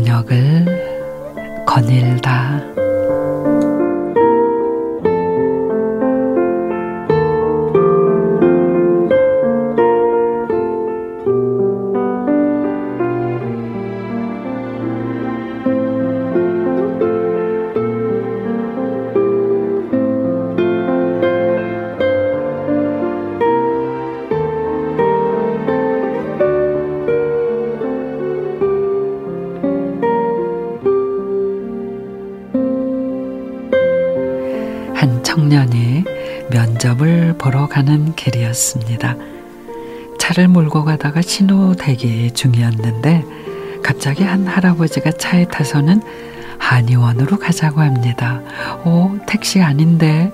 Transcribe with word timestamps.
기억을 0.00 1.64
거닐다. 1.66 2.85
한 34.96 35.22
청년이 35.22 36.04
면접을 36.50 37.34
보러 37.36 37.66
가는 37.68 38.14
길이었습니다. 38.14 39.16
차를 40.18 40.48
몰고 40.48 40.84
가다가 40.84 41.20
신호 41.20 41.74
대기 41.74 42.30
중이었는데 42.32 43.24
갑자기 43.82 44.24
한 44.24 44.46
할아버지가 44.46 45.12
차에 45.12 45.44
타서는 45.48 46.00
한의원으로 46.58 47.38
가자고 47.38 47.82
합니다. 47.82 48.40
오, 48.86 49.18
택시 49.26 49.60
아닌데. 49.60 50.32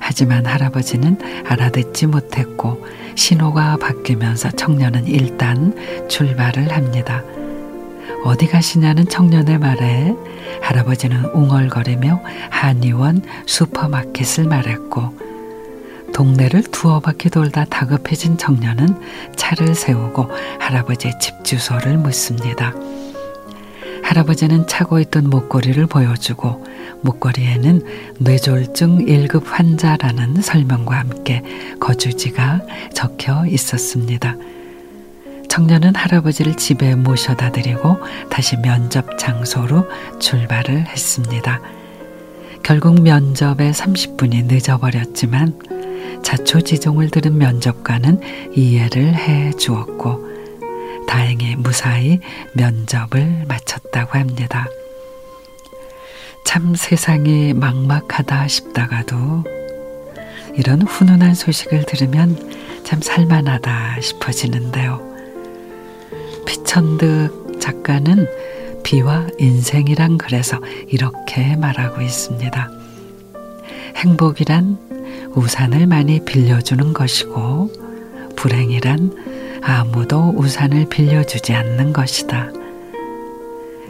하지만 0.00 0.44
할아버지는 0.44 1.18
알아듣지 1.46 2.06
못했고 2.06 2.84
신호가 3.14 3.78
바뀌면서 3.78 4.50
청년은 4.50 5.06
일단 5.06 5.74
출발을 6.08 6.70
합니다. 6.70 7.22
어디 8.24 8.46
가시냐는 8.46 9.08
청년의 9.08 9.58
말에 9.58 10.14
할아버지는 10.62 11.24
웅얼거리며 11.26 12.22
한의원 12.50 13.22
슈퍼마켓을 13.46 14.44
말했고 14.44 15.28
동네를 16.12 16.62
두어 16.64 17.00
바퀴 17.00 17.30
돌다 17.30 17.64
다급해진 17.66 18.38
청년은 18.38 19.00
차를 19.36 19.74
세우고 19.74 20.30
할아버지의 20.58 21.14
집 21.20 21.44
주소를 21.44 21.98
묻습니다. 21.98 22.72
할아버지는 24.02 24.66
차고 24.66 25.00
있던 25.00 25.28
목걸이를 25.28 25.86
보여주고 25.86 26.64
목걸이에는 27.02 27.82
뇌졸중 28.18 29.06
1급 29.06 29.44
환자라는 29.44 30.40
설명과 30.40 30.98
함께 30.98 31.42
거주지가 31.78 32.62
적혀 32.94 33.46
있었습니다. 33.46 34.36
청년은 35.48 35.94
할아버지를 35.94 36.54
집에 36.56 36.94
모셔다 36.94 37.50
드리고 37.52 37.98
다시 38.30 38.56
면접 38.56 39.18
장소로 39.18 39.86
출발을 40.20 40.86
했습니다. 40.86 41.60
결국 42.62 43.00
면접에 43.00 43.70
30분이 43.70 44.44
늦어버렸지만 44.44 45.58
자초지종을 46.22 47.10
들은 47.10 47.38
면접관은 47.38 48.20
이해를 48.54 49.14
해 49.14 49.52
주었고 49.52 50.26
다행히 51.08 51.56
무사히 51.56 52.20
면접을 52.52 53.44
마쳤다고 53.48 54.18
합니다. 54.18 54.66
참 56.44 56.74
세상이 56.74 57.54
막막하다 57.54 58.48
싶다가도 58.48 59.44
이런 60.54 60.82
훈훈한 60.82 61.34
소식을 61.34 61.86
들으면 61.86 62.36
참 62.84 63.00
살만하다 63.00 64.00
싶어지는데요. 64.00 65.17
피천득 66.48 67.60
작가는 67.60 68.26
비와 68.82 69.26
인생이란 69.38 70.16
글에서 70.16 70.58
이렇게 70.86 71.54
말하고 71.56 72.00
있습니다. 72.00 72.70
행복이란 73.96 74.78
우산을 75.34 75.86
많이 75.86 76.24
빌려주는 76.24 76.94
것이고 76.94 77.70
불행이란 78.34 79.60
아무도 79.60 80.32
우산을 80.36 80.86
빌려주지 80.88 81.52
않는 81.52 81.92
것이다. 81.92 82.48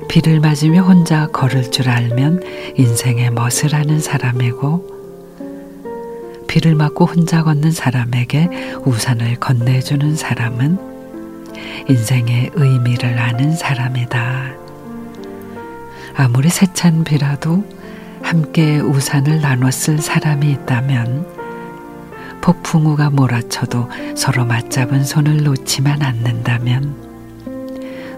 비를 0.08 0.40
맞으며 0.40 0.82
혼자 0.82 1.28
걸을 1.28 1.70
줄 1.70 1.88
알면 1.88 2.42
인생의 2.76 3.30
멋을 3.30 3.72
아는 3.74 4.00
사람이고 4.00 4.98
비를 6.48 6.74
맞고 6.74 7.04
혼자 7.04 7.44
걷는 7.44 7.70
사람에게 7.70 8.48
우산을 8.84 9.36
건네주는 9.36 10.16
사람은 10.16 10.97
인생의 11.88 12.50
의미를 12.54 13.18
아는 13.18 13.52
사람이다. 13.52 14.52
아무리 16.16 16.48
세찬 16.48 17.04
비라도 17.04 17.64
함께 18.22 18.78
우산을 18.80 19.40
쓸 19.70 19.98
사람이 19.98 20.50
있다면 20.50 21.26
폭풍우가 22.40 23.10
몰아쳐도 23.10 23.88
서로 24.16 24.44
맞잡은 24.44 25.04
손을 25.04 25.44
놓지만 25.44 26.02
않는다면 26.02 26.96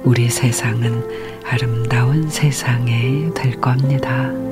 우리 0.03 0.31
세상은 0.31 1.05
아름다운 1.45 2.31
세상이 2.31 3.35
될 3.35 3.61
겁니다. 3.61 4.50